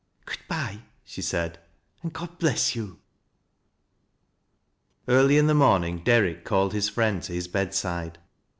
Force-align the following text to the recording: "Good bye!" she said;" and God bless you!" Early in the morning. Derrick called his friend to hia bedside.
"Good 0.25 0.39
bye!" 0.47 0.79
she 1.05 1.21
said;" 1.21 1.59
and 2.01 2.11
God 2.11 2.39
bless 2.39 2.75
you!" 2.75 2.97
Early 5.07 5.37
in 5.37 5.45
the 5.45 5.53
morning. 5.53 6.01
Derrick 6.03 6.43
called 6.43 6.73
his 6.73 6.89
friend 6.89 7.21
to 7.21 7.33
hia 7.33 7.47
bedside. 7.49 8.17